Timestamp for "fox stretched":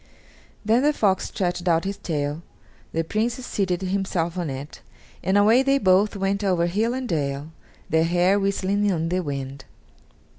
0.93-1.67